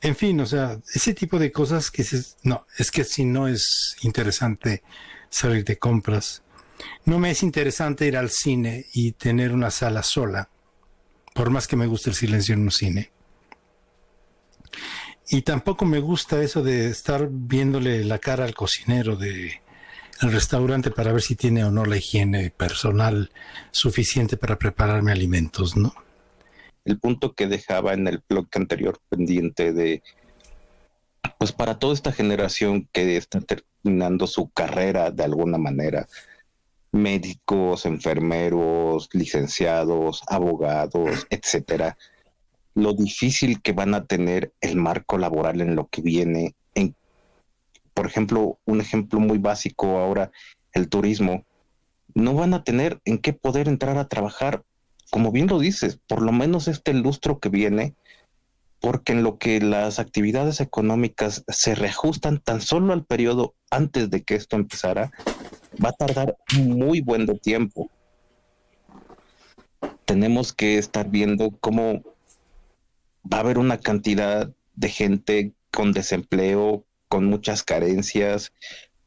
[0.00, 2.04] En fin, o sea, ese tipo de cosas que
[2.42, 4.82] no, es que si no es interesante
[5.30, 6.42] salir de compras,
[7.04, 10.50] no me es interesante ir al cine y tener una sala sola,
[11.34, 13.10] por más que me guste el silencio en un cine.
[15.28, 19.60] Y tampoco me gusta eso de estar viéndole la cara al cocinero de
[20.22, 23.30] el restaurante para ver si tiene o no la higiene personal
[23.70, 25.94] suficiente para prepararme alimentos, ¿no?
[26.84, 30.02] El punto que dejaba en el blog anterior pendiente de
[31.38, 36.06] pues para toda esta generación que está terminando su carrera de alguna manera,
[36.92, 41.98] médicos, enfermeros, licenciados, abogados, etcétera,
[42.76, 46.54] lo difícil que van a tener el marco laboral en lo que viene.
[46.74, 46.94] En,
[47.94, 50.30] por ejemplo, un ejemplo muy básico ahora,
[50.74, 51.46] el turismo.
[52.14, 54.62] No van a tener en qué poder entrar a trabajar,
[55.10, 57.94] como bien lo dices, por lo menos este lustro que viene,
[58.78, 64.22] porque en lo que las actividades económicas se reajustan tan solo al periodo antes de
[64.22, 65.10] que esto empezara,
[65.82, 67.90] va a tardar muy buen tiempo.
[70.04, 72.02] Tenemos que estar viendo cómo
[73.32, 78.52] va a haber una cantidad de gente con desempleo, con muchas carencias,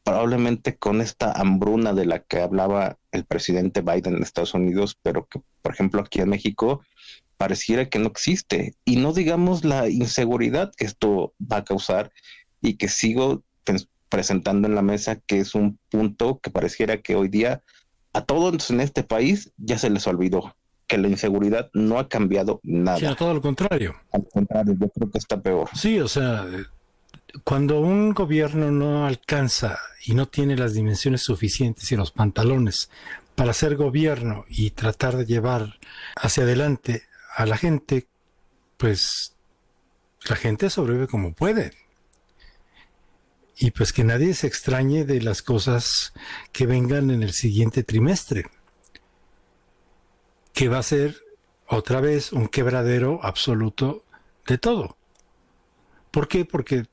[0.04, 5.26] probablemente con esta hambruna de la que hablaba el presidente Biden en Estados Unidos, pero
[5.26, 6.82] que, por ejemplo, aquí en México
[7.36, 8.74] pareciera que no existe.
[8.84, 12.12] Y no digamos la inseguridad que esto va a causar
[12.60, 13.42] y que sigo
[14.08, 17.62] presentando en la mesa, que es un punto que pareciera que hoy día
[18.12, 20.54] a todos en este país ya se les olvidó
[20.90, 22.98] que la inseguridad no ha cambiado nada.
[22.98, 23.94] Sí, a todo lo contrario.
[24.10, 25.68] Al contrario, yo creo que está peor.
[25.72, 26.44] Sí, o sea,
[27.44, 32.90] cuando un gobierno no alcanza y no tiene las dimensiones suficientes y los pantalones
[33.36, 35.78] para ser gobierno y tratar de llevar
[36.16, 37.04] hacia adelante
[37.36, 38.08] a la gente,
[38.76, 39.36] pues
[40.28, 41.70] la gente sobrevive como puede.
[43.56, 46.14] Y pues que nadie se extrañe de las cosas
[46.50, 48.46] que vengan en el siguiente trimestre
[50.52, 51.16] que va a ser
[51.66, 54.04] otra vez un quebradero absoluto
[54.46, 54.96] de todo.
[56.10, 56.44] ¿Por qué?
[56.44, 56.86] Porque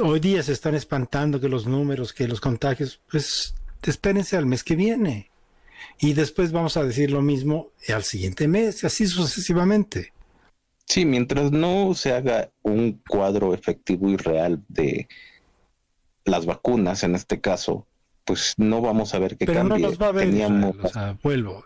[0.00, 4.62] hoy día se están espantando que los números, que los contagios, pues espérense al mes
[4.62, 5.30] que viene.
[5.98, 10.12] Y después vamos a decir lo mismo al siguiente mes, así sucesivamente.
[10.86, 15.08] Sí, mientras no se haga un cuadro efectivo y real de
[16.24, 17.86] las vacunas en este caso,
[18.24, 21.64] pues no vamos a ver qué Pero no los va a ver, o sea, vuelvo,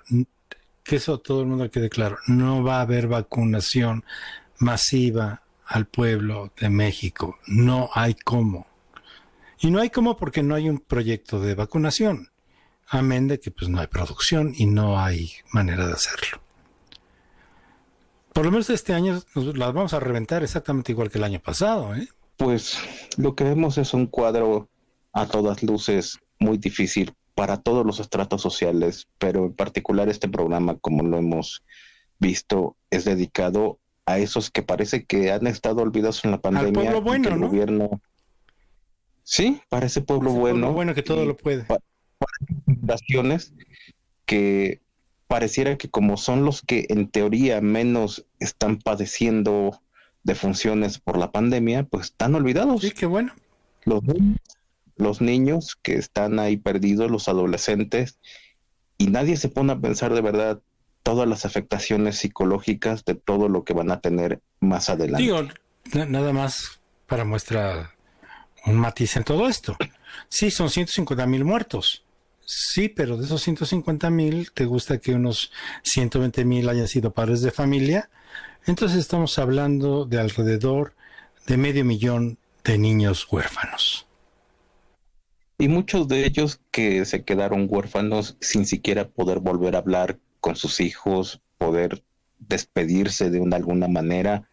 [0.85, 4.05] que eso todo el mundo quede claro, no va a haber vacunación
[4.59, 8.67] masiva al pueblo de México, no hay cómo.
[9.61, 12.31] Y no hay cómo porque no hay un proyecto de vacunación,
[12.89, 16.41] amén de que pues no hay producción y no hay manera de hacerlo.
[18.33, 21.95] Por lo menos este año las vamos a reventar exactamente igual que el año pasado,
[21.95, 22.09] ¿eh?
[22.37, 22.79] Pues
[23.17, 24.69] lo que vemos es un cuadro
[25.13, 30.77] a todas luces muy difícil para todos los estratos sociales, pero en particular este programa,
[30.79, 31.63] como lo hemos
[32.19, 36.69] visto, es dedicado a esos que parece que han estado olvidados en la pandemia.
[36.69, 37.49] Al pueblo bueno, ¿no?
[37.49, 38.01] gobierno...
[39.23, 40.59] Sí, parece pueblo bueno.
[40.59, 41.65] Pueblo bueno que todo lo puede.
[41.65, 41.83] Para,
[42.65, 43.53] fundaciones
[44.27, 44.81] que
[45.27, 49.81] pareciera que como son los que en teoría menos están padeciendo
[50.25, 52.83] de funciones por la pandemia, pues están olvidados.
[52.83, 53.33] Sí, qué bueno.
[53.85, 54.03] Los
[55.01, 58.19] los niños que están ahí perdidos, los adolescentes,
[58.99, 60.61] y nadie se pone a pensar de verdad
[61.03, 65.23] todas las afectaciones psicológicas de todo lo que van a tener más adelante.
[65.23, 65.43] Digo,
[66.07, 67.95] nada más para muestra
[68.67, 69.77] un matiz en todo esto.
[70.29, 72.05] Sí, son 150 mil muertos.
[72.45, 75.51] Sí, pero de esos 150 mil, ¿te gusta que unos
[75.85, 78.11] 120 mil hayan sido padres de familia?
[78.67, 80.95] Entonces estamos hablando de alrededor
[81.47, 84.10] de medio millón de niños huérfanos
[85.61, 90.57] y muchos de ellos que se quedaron huérfanos sin siquiera poder volver a hablar con
[90.57, 92.03] sus hijos, poder
[92.39, 94.49] despedirse de una alguna manera,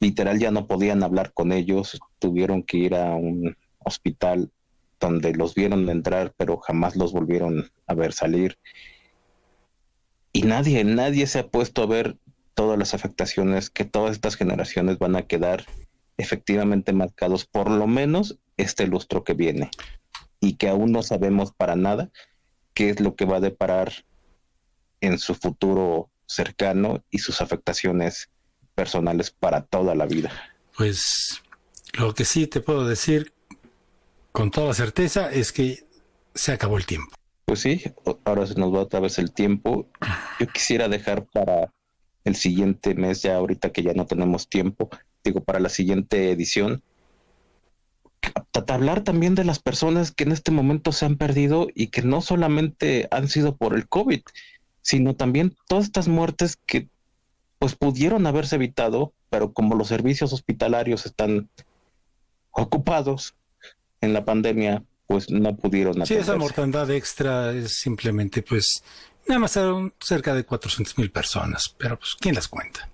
[0.00, 4.50] literal ya no podían hablar con ellos, tuvieron que ir a un hospital
[4.98, 8.58] donde los vieron entrar, pero jamás los volvieron a ver salir.
[10.32, 12.16] Y nadie, nadie se ha puesto a ver
[12.54, 15.66] todas las afectaciones que todas estas generaciones van a quedar
[16.16, 19.70] efectivamente marcados, por lo menos este lustro que viene,
[20.46, 22.10] y que aún no sabemos para nada
[22.72, 23.92] qué es lo que va a deparar
[25.00, 28.30] en su futuro cercano y sus afectaciones
[28.76, 30.30] personales para toda la vida.
[30.76, 31.42] Pues
[31.94, 33.32] lo que sí te puedo decir
[34.30, 35.84] con toda certeza es que
[36.34, 37.12] se acabó el tiempo.
[37.44, 37.82] Pues sí,
[38.24, 39.88] ahora se nos va otra vez el tiempo.
[40.38, 41.72] Yo quisiera dejar para
[42.24, 44.90] el siguiente mes, ya ahorita que ya no tenemos tiempo,
[45.24, 46.82] digo, para la siguiente edición,
[48.68, 52.20] hablar también de las personas que en este momento se han perdido y que no
[52.20, 54.22] solamente han sido por el COVID,
[54.82, 56.88] sino también todas estas muertes que
[57.58, 61.48] pues pudieron haberse evitado, pero como los servicios hospitalarios están
[62.50, 63.34] ocupados,
[64.00, 68.82] en la pandemia, pues no pudieron Sí, esa mortandad extra es simplemente, pues,
[69.26, 72.88] nada más eran cerca de 400 mil personas, pero pues, ¿quién las cuenta?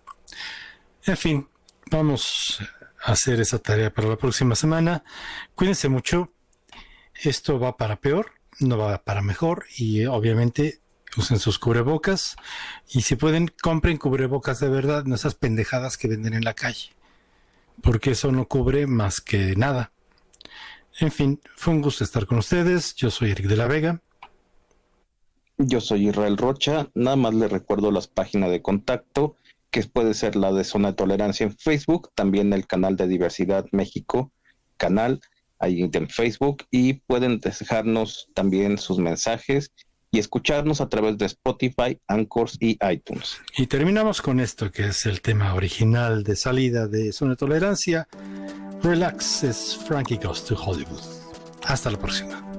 [1.04, 1.48] En fin,
[1.90, 5.02] vamos a hacer esa tarea para la próxima semana.
[5.54, 6.30] Cuídense mucho.
[7.22, 10.80] Esto va para peor, no va para mejor y obviamente
[11.16, 12.36] usen sus cubrebocas
[12.88, 16.90] y si pueden compren cubrebocas de verdad, no esas pendejadas que venden en la calle,
[17.82, 19.92] porque eso no cubre más que nada.
[20.98, 22.94] En fin, fue un gusto estar con ustedes.
[22.94, 24.00] Yo soy Eric de la Vega.
[25.58, 26.88] Yo soy Israel Rocha.
[26.94, 29.36] Nada más les recuerdo las páginas de contacto,
[29.72, 33.66] que puede ser la de Zona de Tolerancia en Facebook, también el canal de Diversidad
[33.72, 34.30] México,
[34.76, 35.20] canal
[35.58, 39.72] ahí en Facebook, y pueden dejarnos también sus mensajes
[40.10, 43.38] y escucharnos a través de Spotify, Anchors y iTunes.
[43.56, 48.06] Y terminamos con esto, que es el tema original de salida de Zona de Tolerancia.
[48.82, 51.00] Relax es Frankie Goes to Hollywood.
[51.64, 52.51] Hasta la próxima.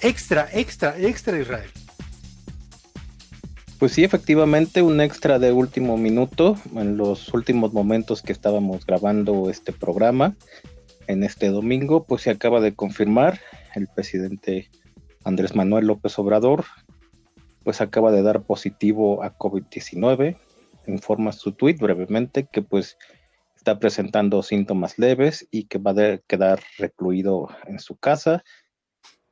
[0.00, 1.70] Extra, extra, extra Israel.
[3.78, 9.50] Pues sí, efectivamente, un extra de último minuto, en los últimos momentos que estábamos grabando
[9.50, 10.34] este programa,
[11.06, 13.40] en este domingo, pues se acaba de confirmar,
[13.74, 14.70] el presidente
[15.24, 16.64] Andrés Manuel López Obrador,
[17.62, 20.36] pues acaba de dar positivo a COVID-19,
[20.86, 22.96] informa su tweet brevemente que pues
[23.56, 28.42] está presentando síntomas leves y que va a quedar recluido en su casa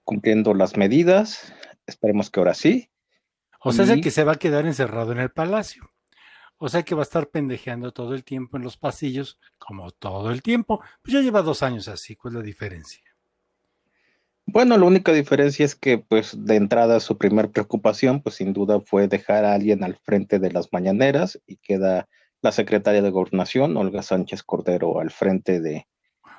[0.06, 1.52] cumpliendo las medidas.
[1.86, 2.88] Esperemos que ahora sí.
[3.60, 5.90] O sea, es que se va a quedar encerrado en el palacio.
[6.58, 10.30] O sea que va a estar pendejeando todo el tiempo en los pasillos, como todo
[10.30, 10.80] el tiempo.
[11.02, 13.02] Pues ya lleva dos años así, ¿cuál es la diferencia?
[14.46, 18.80] Bueno, la única diferencia es que, pues, de entrada su primer preocupación, pues sin duda
[18.80, 22.08] fue dejar a alguien al frente de las mañaneras y queda
[22.42, 25.88] la secretaria de Gobernación, Olga Sánchez Cordero, al frente de...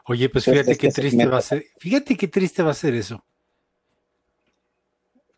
[0.05, 3.25] Oye, pues fíjate qué triste va a ser, fíjate qué triste va a ser eso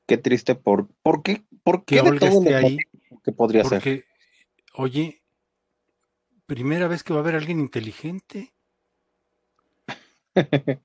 [0.09, 1.45] qué triste por, ¿por qué?
[1.63, 2.77] ¿Por qué que esté ahí?
[3.23, 4.05] ¿Qué podría porque, ser?
[4.73, 5.21] Oye,
[6.47, 8.55] primera vez que va a haber alguien inteligente.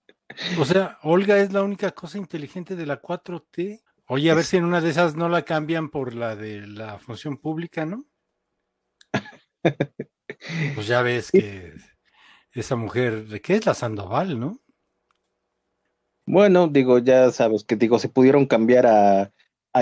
[0.59, 3.83] o sea, Olga es la única cosa inteligente de la 4T.
[4.09, 6.99] Oye, a ver si en una de esas no la cambian por la de la
[6.99, 8.05] función pública, ¿no?
[10.75, 11.73] pues ya ves que
[12.53, 14.61] esa mujer, ¿de qué es la Sandoval, no?
[16.35, 19.31] Bueno, digo, ya sabes que digo, si pudieron cambiar a,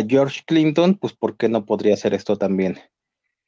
[0.07, 2.79] George Clinton, pues ¿por qué no podría hacer esto también?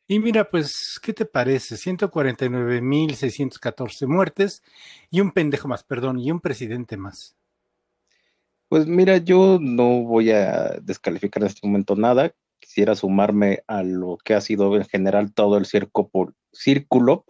[0.09, 1.77] Y mira, pues, ¿qué te parece?
[1.77, 4.63] 149.614 muertes
[5.11, 7.37] y un pendejo más, perdón, y un presidente más.
[8.71, 12.35] Pues mira, yo no voy a descalificar en este momento nada.
[12.59, 17.27] Quisiera sumarme a lo que ha sido en general todo el círculo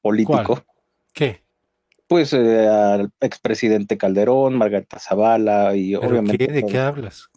[0.00, 0.64] político.
[1.12, 1.47] ¿Qué?
[2.08, 6.48] Pues eh, al expresidente Calderón, Margarita Zavala y obviamente...
[6.48, 7.28] ¿De qué hablas?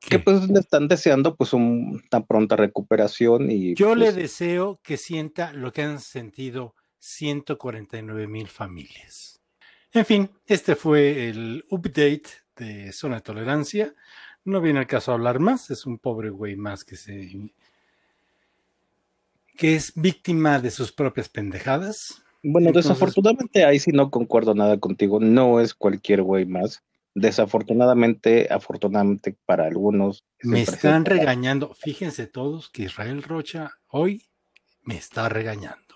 [0.00, 3.74] Que pues le están deseando pues una pronta recuperación y...
[3.74, 9.40] Yo le pues, deseo que sienta lo que han sentido 149 mil familias.
[9.92, 12.22] En fin, este fue el update
[12.56, 13.94] de Zona de Tolerancia.
[14.44, 17.52] No viene al caso a hablar más, es un pobre güey más que se...
[19.58, 25.20] que es víctima de sus propias pendejadas Bueno, desafortunadamente ahí sí no concuerdo nada contigo.
[25.20, 26.82] No es cualquier güey más.
[27.14, 30.24] Desafortunadamente, afortunadamente para algunos.
[30.42, 31.74] Me están regañando.
[31.74, 34.22] Fíjense todos que Israel Rocha hoy
[34.82, 35.90] me está regañando.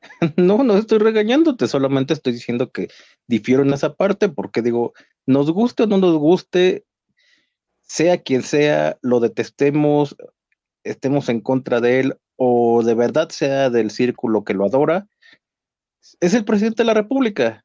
[0.36, 2.88] No, no estoy regañándote, solamente estoy diciendo que
[3.26, 4.92] difiero en esa parte porque digo,
[5.26, 6.84] nos guste o no nos guste,
[7.82, 10.16] sea quien sea, lo detestemos,
[10.84, 15.08] estemos en contra de él o de verdad sea del círculo que lo adora,
[16.20, 17.64] es el presidente de la República.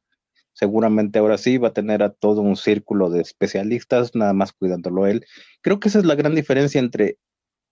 [0.52, 5.06] Seguramente ahora sí va a tener a todo un círculo de especialistas, nada más cuidándolo
[5.06, 5.24] él.
[5.62, 7.18] Creo que esa es la gran diferencia entre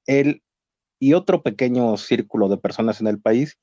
[0.06, 0.42] él
[0.98, 3.58] y otro pequeño círculo de personas en el país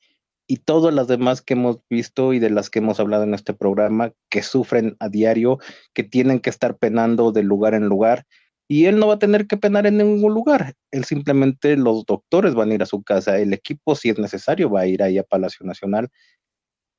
[0.47, 3.53] y todas las demás que hemos visto y de las que hemos hablado en este
[3.53, 5.59] programa, que sufren a diario,
[5.93, 8.25] que tienen que estar penando de lugar en lugar,
[8.69, 10.73] y él no va a tener que penar en ningún lugar.
[10.91, 14.69] Él simplemente, los doctores van a ir a su casa, el equipo, si es necesario,
[14.69, 16.09] va a ir ahí a Palacio Nacional,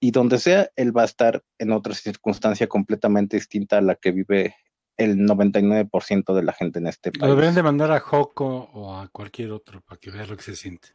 [0.00, 4.12] y donde sea, él va a estar en otra circunstancia completamente distinta a la que
[4.12, 4.54] vive
[4.96, 7.22] el 99% de la gente en este país.
[7.22, 10.42] Lo deberían de mandar a Joco o a cualquier otro para que vea lo que
[10.42, 10.88] se siente.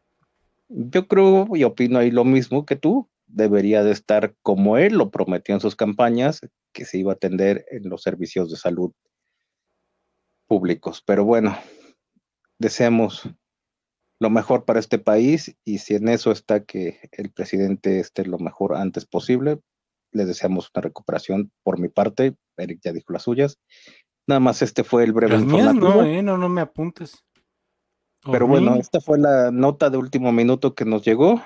[0.67, 3.09] Yo creo y opino ahí lo mismo que tú.
[3.25, 6.41] Debería de estar como él lo prometió en sus campañas,
[6.73, 8.91] que se iba a atender en los servicios de salud
[10.47, 11.01] públicos.
[11.05, 11.57] Pero bueno,
[12.59, 13.29] deseamos
[14.23, 18.39] lo mejor para este país y si en eso está que el presidente esté lo
[18.39, 19.59] mejor antes posible,
[20.13, 22.37] le deseamos una recuperación por mi parte.
[22.55, 23.59] Eric ya dijo las suyas.
[24.25, 27.25] Nada más este fue el breve no, eh, no, no me apuntes.
[28.23, 31.41] Pero bueno, esta fue la nota de último minuto que nos llegó.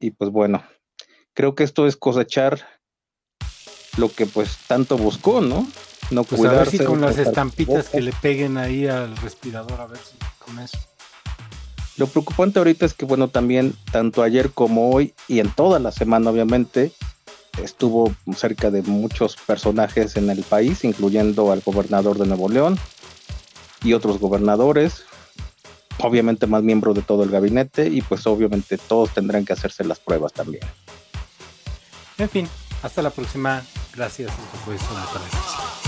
[0.00, 0.64] Y pues bueno,
[1.34, 2.60] creo que esto es cosechar
[3.98, 5.66] lo que pues tanto buscó, ¿no?
[6.10, 6.60] No pues cuidarse.
[6.60, 10.16] A ver si con las estampitas que le peguen ahí al respirador, a ver si
[10.38, 10.93] con eso.
[11.96, 15.92] Lo preocupante ahorita es que, bueno, también tanto ayer como hoy y en toda la
[15.92, 16.92] semana, obviamente,
[17.62, 22.78] estuvo cerca de muchos personajes en el país, incluyendo al gobernador de Nuevo León
[23.82, 25.04] y otros gobernadores,
[25.98, 30.00] obviamente más miembros de todo el gabinete y pues obviamente todos tendrán que hacerse las
[30.00, 30.64] pruebas también.
[32.18, 32.48] En fin,
[32.82, 33.62] hasta la próxima.
[33.94, 34.30] Gracias.
[34.30, 35.83] Esto fue